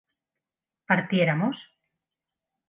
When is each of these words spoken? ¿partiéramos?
¿partiéramos? 0.89 1.57